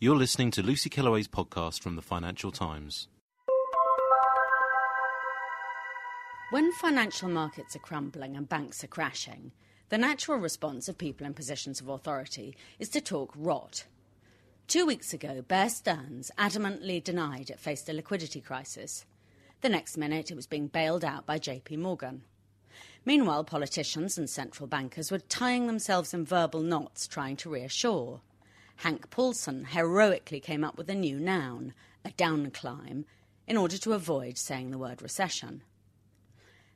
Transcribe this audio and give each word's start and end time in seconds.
You're 0.00 0.14
listening 0.14 0.52
to 0.52 0.62
Lucy 0.62 0.88
Kellaway's 0.88 1.26
podcast 1.26 1.80
from 1.80 1.96
the 1.96 2.02
Financial 2.02 2.52
Times. 2.52 3.08
When 6.50 6.70
financial 6.74 7.28
markets 7.28 7.74
are 7.74 7.80
crumbling 7.80 8.36
and 8.36 8.48
banks 8.48 8.84
are 8.84 8.86
crashing, 8.86 9.50
the 9.88 9.98
natural 9.98 10.38
response 10.38 10.88
of 10.88 10.98
people 10.98 11.26
in 11.26 11.34
positions 11.34 11.80
of 11.80 11.88
authority 11.88 12.56
is 12.78 12.88
to 12.90 13.00
talk 13.00 13.32
rot. 13.34 13.86
Two 14.68 14.86
weeks 14.86 15.12
ago, 15.12 15.42
Bear 15.42 15.68
Stearns 15.68 16.30
adamantly 16.38 17.02
denied 17.02 17.50
it 17.50 17.58
faced 17.58 17.88
a 17.88 17.92
liquidity 17.92 18.40
crisis. 18.40 19.04
The 19.62 19.68
next 19.68 19.96
minute, 19.96 20.30
it 20.30 20.36
was 20.36 20.46
being 20.46 20.68
bailed 20.68 21.04
out 21.04 21.26
by 21.26 21.40
JP 21.40 21.76
Morgan. 21.78 22.22
Meanwhile, 23.04 23.42
politicians 23.42 24.16
and 24.16 24.30
central 24.30 24.68
bankers 24.68 25.10
were 25.10 25.18
tying 25.18 25.66
themselves 25.66 26.14
in 26.14 26.24
verbal 26.24 26.60
knots 26.60 27.08
trying 27.08 27.34
to 27.38 27.50
reassure. 27.50 28.20
Hank 28.82 29.10
Paulson 29.10 29.64
heroically 29.64 30.38
came 30.38 30.62
up 30.62 30.78
with 30.78 30.88
a 30.88 30.94
new 30.94 31.18
noun, 31.18 31.74
a 32.04 32.10
downclimb, 32.10 33.04
in 33.46 33.56
order 33.56 33.76
to 33.76 33.92
avoid 33.92 34.38
saying 34.38 34.70
the 34.70 34.78
word 34.78 35.02
recession. 35.02 35.62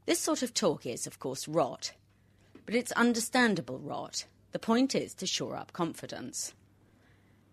This 0.05 0.19
sort 0.19 0.43
of 0.43 0.53
talk 0.53 0.85
is, 0.85 1.07
of 1.07 1.21
course, 1.21 1.47
rot, 1.47 1.93
but 2.67 2.75
it's 2.75 2.91
understandable 2.93 3.79
rot. 3.79 4.25
The 4.51 4.59
point 4.59 4.97
is 4.97 5.15
to 5.15 5.29
shore 5.29 5.55
up 5.55 5.73
confidence. 5.73 6.55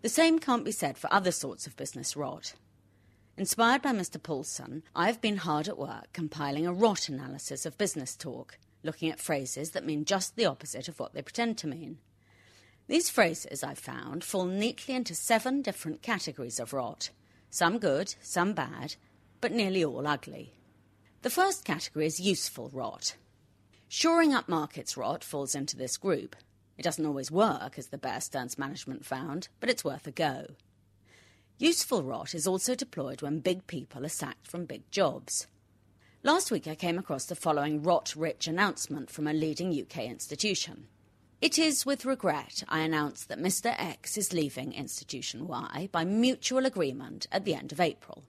The 0.02 0.08
same 0.08 0.40
can't 0.40 0.64
be 0.64 0.72
said 0.72 0.98
for 0.98 1.12
other 1.12 1.30
sorts 1.30 1.68
of 1.68 1.76
business 1.76 2.16
rot. 2.16 2.54
Inspired 3.36 3.82
by 3.82 3.92
Mr. 3.92 4.20
Paulson, 4.20 4.82
I've 4.96 5.20
been 5.20 5.36
hard 5.36 5.68
at 5.68 5.78
work 5.78 6.08
compiling 6.12 6.66
a 6.66 6.72
rot 6.72 7.08
analysis 7.08 7.64
of 7.64 7.78
business 7.78 8.16
talk, 8.16 8.58
looking 8.82 9.12
at 9.12 9.20
phrases 9.20 9.70
that 9.70 9.86
mean 9.86 10.04
just 10.04 10.34
the 10.34 10.46
opposite 10.46 10.88
of 10.88 10.98
what 10.98 11.14
they 11.14 11.22
pretend 11.22 11.56
to 11.58 11.68
mean. 11.68 11.98
These 12.90 13.08
phrases, 13.08 13.62
I've 13.62 13.78
found, 13.78 14.24
fall 14.24 14.46
neatly 14.46 14.96
into 14.96 15.14
seven 15.14 15.62
different 15.62 16.02
categories 16.02 16.58
of 16.58 16.72
rot 16.72 17.10
some 17.48 17.78
good, 17.78 18.16
some 18.20 18.52
bad, 18.52 18.96
but 19.40 19.52
nearly 19.52 19.84
all 19.84 20.08
ugly. 20.08 20.54
The 21.22 21.30
first 21.30 21.64
category 21.64 22.06
is 22.06 22.18
useful 22.18 22.68
rot. 22.72 23.14
Shoring 23.88 24.34
up 24.34 24.48
markets 24.48 24.96
rot 24.96 25.22
falls 25.22 25.54
into 25.54 25.76
this 25.76 25.96
group. 25.96 26.34
It 26.76 26.82
doesn't 26.82 27.06
always 27.06 27.30
work, 27.30 27.78
as 27.78 27.88
the 27.88 27.98
Bear 27.98 28.20
Stearns 28.20 28.58
management 28.58 29.04
found, 29.04 29.46
but 29.60 29.70
it's 29.70 29.84
worth 29.84 30.08
a 30.08 30.10
go. 30.10 30.46
Useful 31.58 32.02
rot 32.02 32.34
is 32.34 32.48
also 32.48 32.74
deployed 32.74 33.22
when 33.22 33.38
big 33.38 33.68
people 33.68 34.04
are 34.04 34.08
sacked 34.08 34.48
from 34.48 34.64
big 34.64 34.90
jobs. 34.90 35.46
Last 36.24 36.50
week 36.50 36.66
I 36.66 36.74
came 36.74 36.98
across 36.98 37.26
the 37.26 37.36
following 37.36 37.84
rot 37.84 38.16
rich 38.16 38.48
announcement 38.48 39.10
from 39.10 39.28
a 39.28 39.32
leading 39.32 39.70
UK 39.80 40.06
institution. 40.06 40.88
It 41.40 41.58
is 41.58 41.86
with 41.86 42.04
regret 42.04 42.62
I 42.68 42.80
announce 42.80 43.24
that 43.24 43.38
Mr. 43.38 43.74
X 43.78 44.18
is 44.18 44.34
leaving 44.34 44.74
Institution 44.74 45.48
Y 45.48 45.88
by 45.90 46.04
mutual 46.04 46.66
agreement 46.66 47.26
at 47.32 47.46
the 47.46 47.54
end 47.54 47.72
of 47.72 47.80
April. 47.80 48.24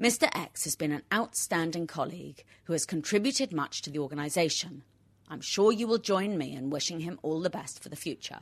Mr. 0.00 0.30
X 0.34 0.64
has 0.64 0.74
been 0.74 0.90
an 0.90 1.02
outstanding 1.12 1.86
colleague 1.86 2.42
who 2.64 2.72
has 2.72 2.86
contributed 2.86 3.52
much 3.52 3.82
to 3.82 3.90
the 3.90 3.98
organisation. 3.98 4.82
I'm 5.28 5.42
sure 5.42 5.72
you 5.72 5.86
will 5.86 5.98
join 5.98 6.38
me 6.38 6.56
in 6.56 6.70
wishing 6.70 7.00
him 7.00 7.18
all 7.22 7.42
the 7.42 7.50
best 7.50 7.82
for 7.82 7.90
the 7.90 7.96
future. 7.96 8.40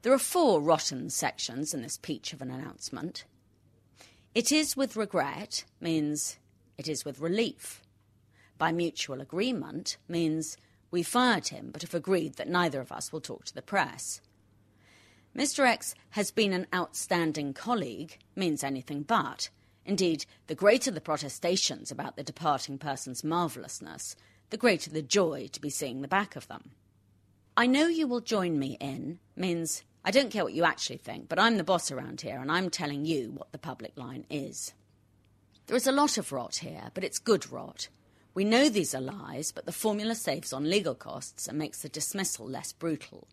There 0.00 0.14
are 0.14 0.18
four 0.18 0.62
rotten 0.62 1.10
sections 1.10 1.74
in 1.74 1.82
this 1.82 1.98
peach 1.98 2.32
of 2.32 2.40
an 2.40 2.50
announcement. 2.50 3.26
It 4.34 4.50
is 4.50 4.78
with 4.78 4.96
regret 4.96 5.66
means 5.78 6.38
it 6.78 6.88
is 6.88 7.04
with 7.04 7.20
relief. 7.20 7.82
By 8.56 8.72
mutual 8.72 9.20
agreement 9.20 9.98
means 10.08 10.56
we 10.90 11.02
fired 11.02 11.48
him, 11.48 11.70
but 11.72 11.82
have 11.82 11.94
agreed 11.94 12.34
that 12.34 12.48
neither 12.48 12.80
of 12.80 12.92
us 12.92 13.12
will 13.12 13.20
talk 13.20 13.44
to 13.46 13.54
the 13.54 13.62
press. 13.62 14.20
Mr. 15.36 15.64
X 15.64 15.94
has 16.10 16.30
been 16.30 16.52
an 16.52 16.66
outstanding 16.74 17.52
colleague 17.52 18.18
means 18.34 18.64
anything 18.64 19.02
but. 19.02 19.48
Indeed, 19.84 20.26
the 20.48 20.54
greater 20.54 20.90
the 20.90 21.00
protestations 21.00 21.90
about 21.90 22.16
the 22.16 22.22
departing 22.22 22.78
person's 22.78 23.22
marvellousness, 23.22 24.16
the 24.50 24.56
greater 24.56 24.90
the 24.90 25.02
joy 25.02 25.48
to 25.52 25.60
be 25.60 25.70
seeing 25.70 26.00
the 26.00 26.08
back 26.08 26.36
of 26.36 26.48
them. 26.48 26.72
I 27.56 27.66
know 27.66 27.86
you 27.86 28.06
will 28.06 28.20
join 28.20 28.58
me 28.58 28.76
in 28.80 29.20
means 29.36 29.84
I 30.04 30.10
don't 30.10 30.30
care 30.30 30.44
what 30.44 30.54
you 30.54 30.64
actually 30.64 30.96
think, 30.96 31.28
but 31.28 31.38
I'm 31.38 31.56
the 31.56 31.64
boss 31.64 31.90
around 31.90 32.20
here 32.20 32.40
and 32.40 32.50
I'm 32.50 32.70
telling 32.70 33.04
you 33.04 33.30
what 33.30 33.52
the 33.52 33.58
public 33.58 33.96
line 33.96 34.24
is. 34.30 34.72
There 35.66 35.76
is 35.76 35.86
a 35.86 35.92
lot 35.92 36.18
of 36.18 36.32
rot 36.32 36.56
here, 36.56 36.90
but 36.94 37.04
it's 37.04 37.18
good 37.18 37.50
rot. 37.52 37.88
We 38.34 38.44
know 38.44 38.68
these 38.68 38.94
are 38.94 39.00
lies, 39.00 39.52
but 39.52 39.66
the 39.66 39.72
formula 39.72 40.14
saves 40.14 40.52
on 40.52 40.70
legal 40.70 40.94
costs 40.94 41.48
and 41.48 41.58
makes 41.58 41.82
the 41.82 41.88
dismissal 41.88 42.46
less 42.46 42.72
brutal. 42.72 43.26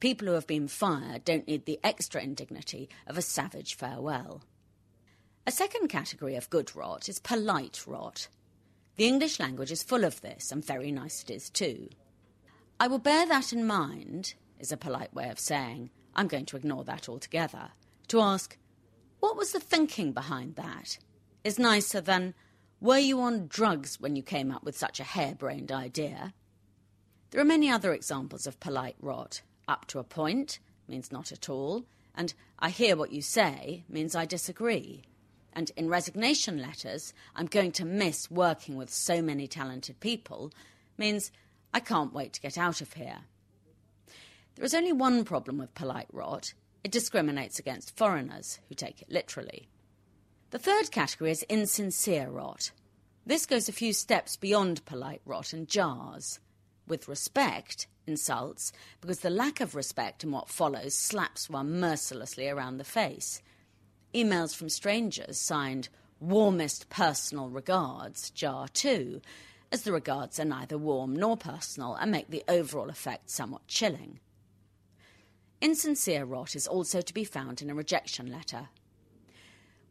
People 0.00 0.28
who 0.28 0.34
have 0.34 0.46
been 0.46 0.68
fired 0.68 1.24
don't 1.24 1.48
need 1.48 1.64
the 1.64 1.80
extra 1.82 2.22
indignity 2.22 2.88
of 3.06 3.18
a 3.18 3.22
savage 3.22 3.74
farewell. 3.74 4.42
A 5.46 5.50
second 5.50 5.88
category 5.88 6.36
of 6.36 6.50
good 6.50 6.76
rot 6.76 7.08
is 7.08 7.18
polite 7.18 7.84
rot. 7.86 8.28
The 8.96 9.06
English 9.06 9.40
language 9.40 9.72
is 9.72 9.82
full 9.82 10.04
of 10.04 10.20
this, 10.20 10.52
and 10.52 10.64
very 10.64 10.92
nice 10.92 11.22
it 11.22 11.30
is 11.30 11.48
too. 11.48 11.88
I 12.78 12.86
will 12.86 12.98
bear 12.98 13.26
that 13.26 13.52
in 13.52 13.66
mind, 13.66 14.34
is 14.58 14.70
a 14.70 14.76
polite 14.76 15.14
way 15.14 15.30
of 15.30 15.40
saying, 15.40 15.90
I'm 16.14 16.28
going 16.28 16.46
to 16.46 16.56
ignore 16.56 16.84
that 16.84 17.08
altogether. 17.08 17.70
To 18.08 18.20
ask, 18.20 18.56
what 19.20 19.36
was 19.36 19.52
the 19.52 19.60
thinking 19.60 20.12
behind 20.12 20.56
that? 20.56 20.98
is 21.44 21.58
nicer 21.58 22.00
than, 22.00 22.34
were 22.80 22.98
you 22.98 23.20
on 23.20 23.48
drugs 23.48 24.00
when 24.00 24.16
you 24.16 24.22
came 24.22 24.50
up 24.50 24.62
with 24.62 24.76
such 24.76 25.00
a 25.00 25.04
harebrained 25.04 25.72
idea? 25.72 26.32
There 27.30 27.40
are 27.40 27.44
many 27.44 27.68
other 27.70 27.92
examples 27.92 28.46
of 28.46 28.60
polite 28.60 28.96
rot. 29.00 29.42
Up 29.66 29.86
to 29.88 29.98
a 29.98 30.04
point 30.04 30.60
means 30.86 31.12
not 31.12 31.32
at 31.32 31.48
all, 31.48 31.84
and 32.14 32.32
I 32.58 32.70
hear 32.70 32.96
what 32.96 33.12
you 33.12 33.20
say 33.20 33.84
means 33.88 34.14
I 34.14 34.24
disagree. 34.24 35.02
And 35.52 35.70
in 35.76 35.88
resignation 35.88 36.58
letters, 36.62 37.12
I'm 37.34 37.46
going 37.46 37.72
to 37.72 37.84
miss 37.84 38.30
working 38.30 38.76
with 38.76 38.90
so 38.90 39.20
many 39.20 39.46
talented 39.46 40.00
people 40.00 40.52
means 40.96 41.32
I 41.74 41.80
can't 41.80 42.14
wait 42.14 42.32
to 42.34 42.40
get 42.40 42.56
out 42.56 42.80
of 42.80 42.94
here. 42.94 43.18
There 44.54 44.64
is 44.64 44.74
only 44.74 44.92
one 44.92 45.24
problem 45.24 45.58
with 45.58 45.74
polite 45.74 46.08
rot 46.12 46.54
it 46.84 46.92
discriminates 46.92 47.58
against 47.58 47.96
foreigners 47.96 48.60
who 48.68 48.74
take 48.74 49.02
it 49.02 49.10
literally. 49.10 49.68
The 50.50 50.58
third 50.58 50.90
category 50.90 51.30
is 51.30 51.42
insincere 51.50 52.30
rot. 52.30 52.70
This 53.26 53.44
goes 53.44 53.68
a 53.68 53.72
few 53.72 53.92
steps 53.92 54.36
beyond 54.36 54.84
polite 54.86 55.20
rot 55.26 55.52
and 55.52 55.68
jars. 55.68 56.40
With 56.86 57.06
respect, 57.06 57.86
insults, 58.06 58.72
because 59.02 59.20
the 59.20 59.28
lack 59.28 59.60
of 59.60 59.74
respect 59.74 60.24
in 60.24 60.30
what 60.30 60.48
follows 60.48 60.94
slaps 60.94 61.50
one 61.50 61.78
mercilessly 61.78 62.48
around 62.48 62.78
the 62.78 62.84
face. 62.84 63.42
Emails 64.14 64.56
from 64.56 64.70
strangers 64.70 65.38
signed 65.38 65.90
warmest 66.18 66.88
personal 66.88 67.50
regards 67.50 68.30
jar 68.30 68.68
too, 68.68 69.20
as 69.70 69.82
the 69.82 69.92
regards 69.92 70.40
are 70.40 70.46
neither 70.46 70.78
warm 70.78 71.14
nor 71.14 71.36
personal 71.36 71.94
and 71.94 72.10
make 72.10 72.30
the 72.30 72.42
overall 72.48 72.88
effect 72.88 73.28
somewhat 73.28 73.66
chilling. 73.66 74.18
Insincere 75.60 76.24
rot 76.24 76.56
is 76.56 76.66
also 76.66 77.02
to 77.02 77.12
be 77.12 77.24
found 77.24 77.60
in 77.60 77.68
a 77.68 77.74
rejection 77.74 78.32
letter. 78.32 78.70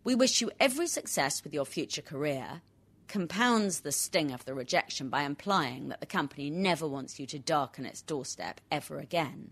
We 0.08 0.16
wish 0.16 0.40
you 0.40 0.50
every 0.58 0.88
success 0.88 1.44
with 1.44 1.54
your 1.54 1.66
future 1.66 2.02
career, 2.02 2.62
compounds 3.10 3.82
the 3.82 3.92
sting 3.92 4.32
of 4.32 4.46
the 4.46 4.54
rejection 4.54 5.10
by 5.10 5.24
implying 5.24 5.90
that 5.90 6.00
the 6.00 6.06
company 6.06 6.50
never 6.50 6.88
wants 6.88 7.20
you 7.20 7.26
to 7.26 7.38
darken 7.38 7.86
its 7.86 8.04
doorstep 8.04 8.62
ever 8.72 9.00
again. 9.00 9.52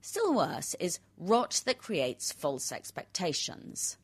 Still 0.00 0.32
worse 0.32 0.74
is 0.80 1.00
rot 1.18 1.60
that 1.66 1.76
creates 1.76 2.32
false 2.32 2.72
expectations. 2.72 3.98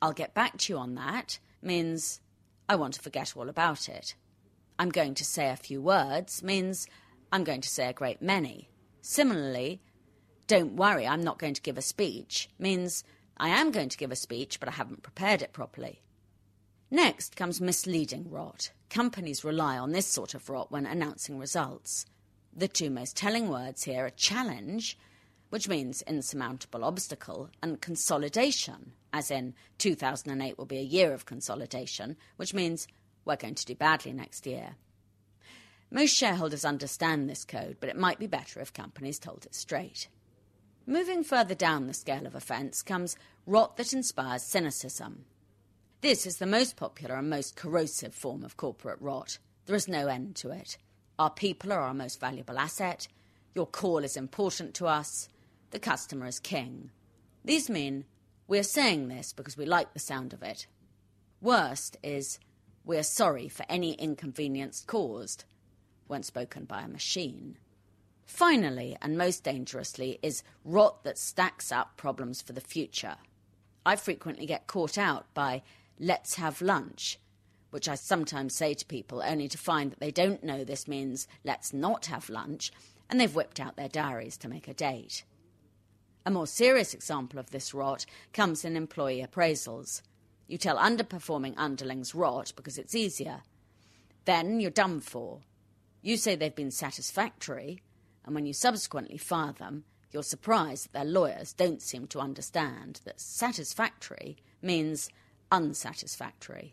I'll 0.00 0.14
get 0.14 0.32
back 0.32 0.56
to 0.56 0.72
you 0.72 0.78
on 0.78 0.94
that 0.94 1.40
means 1.60 2.22
I 2.66 2.76
want 2.76 2.94
to 2.94 3.02
forget 3.02 3.36
all 3.36 3.50
about 3.50 3.90
it. 3.90 4.14
I'm 4.78 4.88
going 4.88 5.12
to 5.16 5.26
say 5.26 5.50
a 5.50 5.56
few 5.56 5.82
words 5.82 6.42
means 6.42 6.86
I'm 7.30 7.44
going 7.44 7.60
to 7.60 7.68
say 7.68 7.90
a 7.90 7.92
great 7.92 8.22
many. 8.22 8.70
Similarly, 9.02 9.82
don't 10.46 10.76
worry, 10.76 11.06
I'm 11.06 11.22
not 11.22 11.38
going 11.38 11.52
to 11.52 11.60
give 11.60 11.76
a 11.76 11.82
speech 11.82 12.48
means 12.58 13.04
I 13.36 13.48
am 13.48 13.70
going 13.70 13.88
to 13.90 13.98
give 13.98 14.12
a 14.12 14.16
speech, 14.16 14.58
but 14.60 14.68
I 14.68 14.72
haven't 14.72 15.02
prepared 15.02 15.42
it 15.42 15.52
properly. 15.52 16.00
Next 16.90 17.36
comes 17.36 17.60
misleading 17.60 18.30
rot. 18.30 18.70
Companies 18.88 19.44
rely 19.44 19.76
on 19.76 19.92
this 19.92 20.06
sort 20.06 20.34
of 20.34 20.48
rot 20.48 20.70
when 20.70 20.86
announcing 20.86 21.38
results. 21.38 22.06
The 22.54 22.68
two 22.68 22.90
most 22.90 23.16
telling 23.16 23.48
words 23.48 23.82
here 23.82 24.06
are 24.06 24.10
challenge, 24.10 24.96
which 25.50 25.68
means 25.68 26.02
insurmountable 26.02 26.84
obstacle, 26.84 27.50
and 27.62 27.80
consolidation, 27.80 28.92
as 29.12 29.30
in 29.30 29.54
2008 29.78 30.56
will 30.56 30.64
be 30.64 30.78
a 30.78 30.82
year 30.82 31.12
of 31.12 31.26
consolidation, 31.26 32.16
which 32.36 32.54
means 32.54 32.86
we're 33.24 33.36
going 33.36 33.56
to 33.56 33.66
do 33.66 33.74
badly 33.74 34.12
next 34.12 34.46
year. 34.46 34.76
Most 35.90 36.14
shareholders 36.16 36.64
understand 36.64 37.28
this 37.28 37.44
code, 37.44 37.76
but 37.80 37.88
it 37.88 37.96
might 37.96 38.18
be 38.18 38.26
better 38.26 38.60
if 38.60 38.72
companies 38.72 39.18
told 39.18 39.44
it 39.44 39.54
straight. 39.54 40.08
Moving 40.88 41.24
further 41.24 41.56
down 41.56 41.88
the 41.88 41.94
scale 41.94 42.26
of 42.26 42.36
offence 42.36 42.80
comes 42.80 43.16
rot 43.44 43.76
that 43.76 43.92
inspires 43.92 44.42
cynicism. 44.42 45.24
This 46.00 46.26
is 46.26 46.36
the 46.36 46.46
most 46.46 46.76
popular 46.76 47.16
and 47.16 47.28
most 47.28 47.56
corrosive 47.56 48.14
form 48.14 48.44
of 48.44 48.56
corporate 48.56 49.00
rot. 49.00 49.38
There 49.66 49.74
is 49.74 49.88
no 49.88 50.06
end 50.06 50.36
to 50.36 50.50
it. 50.50 50.78
Our 51.18 51.30
people 51.30 51.72
are 51.72 51.80
our 51.80 51.94
most 51.94 52.20
valuable 52.20 52.56
asset. 52.56 53.08
Your 53.52 53.66
call 53.66 54.04
is 54.04 54.16
important 54.16 54.74
to 54.74 54.86
us. 54.86 55.28
The 55.72 55.80
customer 55.80 56.26
is 56.26 56.38
king. 56.38 56.90
These 57.44 57.68
mean 57.68 58.04
we 58.46 58.56
are 58.56 58.62
saying 58.62 59.08
this 59.08 59.32
because 59.32 59.56
we 59.56 59.66
like 59.66 59.92
the 59.92 59.98
sound 59.98 60.32
of 60.32 60.42
it. 60.44 60.68
Worst 61.40 61.96
is 62.04 62.38
we 62.84 62.96
are 62.96 63.02
sorry 63.02 63.48
for 63.48 63.66
any 63.68 63.94
inconvenience 63.94 64.84
caused 64.86 65.44
when 66.06 66.22
spoken 66.22 66.64
by 66.64 66.82
a 66.82 66.88
machine. 66.88 67.58
Finally, 68.26 68.96
and 69.00 69.16
most 69.16 69.44
dangerously, 69.44 70.18
is 70.20 70.42
rot 70.64 71.04
that 71.04 71.16
stacks 71.16 71.70
up 71.70 71.96
problems 71.96 72.42
for 72.42 72.52
the 72.52 72.60
future. 72.60 73.16
I 73.86 73.94
frequently 73.94 74.46
get 74.46 74.66
caught 74.66 74.98
out 74.98 75.32
by 75.32 75.62
let's 75.98 76.34
have 76.34 76.60
lunch, 76.60 77.18
which 77.70 77.88
I 77.88 77.94
sometimes 77.94 78.54
say 78.54 78.74
to 78.74 78.84
people 78.84 79.22
only 79.24 79.48
to 79.48 79.56
find 79.56 79.92
that 79.92 80.00
they 80.00 80.10
don't 80.10 80.42
know 80.42 80.64
this 80.64 80.88
means 80.88 81.28
let's 81.44 81.72
not 81.72 82.06
have 82.06 82.28
lunch, 82.28 82.72
and 83.08 83.20
they've 83.20 83.34
whipped 83.34 83.60
out 83.60 83.76
their 83.76 83.88
diaries 83.88 84.36
to 84.38 84.48
make 84.48 84.66
a 84.66 84.74
date. 84.74 85.22
A 86.26 86.30
more 86.30 86.48
serious 86.48 86.92
example 86.92 87.38
of 87.38 87.52
this 87.52 87.72
rot 87.72 88.04
comes 88.32 88.64
in 88.64 88.76
employee 88.76 89.24
appraisals. 89.24 90.02
You 90.48 90.58
tell 90.58 90.76
underperforming 90.76 91.54
underlings 91.56 92.12
rot 92.12 92.52
because 92.56 92.76
it's 92.76 92.96
easier. 92.96 93.42
Then 94.24 94.58
you're 94.58 94.72
done 94.72 95.00
for. 95.00 95.42
You 96.02 96.16
say 96.16 96.34
they've 96.34 96.54
been 96.54 96.72
satisfactory, 96.72 97.82
and 98.26 98.34
when 98.34 98.44
you 98.44 98.52
subsequently 98.52 99.16
fire 99.16 99.52
them, 99.52 99.84
you're 100.10 100.22
surprised 100.22 100.86
that 100.86 100.92
their 100.92 101.04
lawyers 101.04 101.52
don't 101.52 101.80
seem 101.80 102.06
to 102.08 102.18
understand 102.18 103.00
that 103.04 103.20
satisfactory 103.20 104.36
means 104.60 105.08
unsatisfactory. 105.50 106.72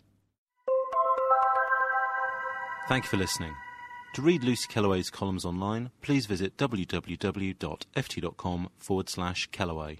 Thank 2.87 3.05
you 3.05 3.09
for 3.09 3.17
listening. 3.17 3.55
To 4.15 4.21
read 4.21 4.43
Lucy 4.43 4.67
Kellaway's 4.67 5.09
columns 5.09 5.45
online, 5.45 5.89
please 6.01 6.25
visit 6.25 6.57
www.ft.com 6.57 7.09
forward 8.77 9.09
slash 9.09 9.49
Kellaway. 9.51 9.99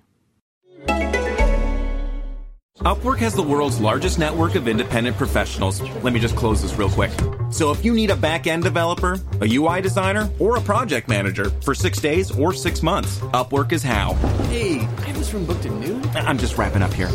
Upwork 2.83 3.19
has 3.19 3.33
the 3.33 3.41
world's 3.41 3.79
largest 3.79 4.19
network 4.19 4.55
of 4.55 4.67
independent 4.67 5.15
professionals. 5.15 5.81
Let 6.03 6.11
me 6.11 6.19
just 6.19 6.35
close 6.35 6.61
this 6.61 6.73
real 6.73 6.89
quick. 6.89 7.13
So 7.49 7.71
if 7.71 7.85
you 7.85 7.93
need 7.93 8.09
a 8.09 8.15
back-end 8.17 8.63
developer, 8.63 9.21
a 9.39 9.47
UI 9.47 9.79
designer, 9.79 10.29
or 10.37 10.57
a 10.57 10.61
project 10.61 11.07
manager 11.07 11.49
for 11.61 11.73
six 11.73 12.01
days 12.01 12.29
or 12.29 12.51
six 12.51 12.83
months, 12.83 13.19
Upwork 13.31 13.71
is 13.71 13.83
how. 13.83 14.15
Hey, 14.49 14.79
I 14.79 15.01
have 15.05 15.17
this 15.17 15.33
room 15.33 15.45
booked 15.45 15.65
at 15.65 15.71
noon. 15.71 16.05
I'm 16.13 16.37
just 16.37 16.57
wrapping 16.57 16.81
up 16.81 16.91
here. 16.91 17.07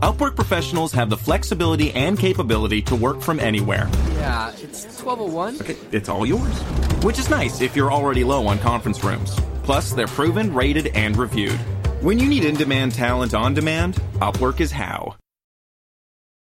Upwork 0.00 0.36
professionals 0.36 0.92
have 0.92 1.10
the 1.10 1.16
flexibility 1.16 1.90
and 1.94 2.16
capability 2.16 2.80
to 2.82 2.94
work 2.94 3.20
from 3.20 3.40
anywhere. 3.40 3.90
Yeah, 4.12 4.50
it's 4.60 4.84
1201. 4.84 5.60
Okay, 5.60 5.76
it's 5.90 6.08
all 6.08 6.24
yours. 6.24 6.56
Which 7.02 7.18
is 7.18 7.28
nice 7.28 7.60
if 7.60 7.74
you're 7.74 7.90
already 7.90 8.22
low 8.22 8.46
on 8.46 8.60
conference 8.60 9.02
rooms. 9.02 9.36
Plus, 9.64 9.92
they're 9.92 10.06
proven, 10.06 10.54
rated, 10.54 10.86
and 10.94 11.16
reviewed. 11.16 11.58
When 12.02 12.18
you 12.18 12.28
need 12.28 12.44
in 12.44 12.56
demand 12.56 12.92
talent 12.92 13.32
on 13.32 13.54
demand, 13.54 13.94
Upwork 14.20 14.60
is 14.60 14.70
how. 14.70 15.16